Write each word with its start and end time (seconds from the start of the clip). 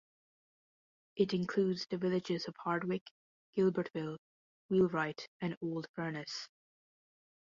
It 1.15 1.31
includes 1.31 1.85
the 1.85 1.99
villages 1.99 2.47
of 2.47 2.55
Hardwick, 2.57 3.05
Gilbertville, 3.55 4.17
Wheelwright 4.67 5.27
and 5.41 5.55
Old 5.61 5.85
Furnace. 5.93 6.49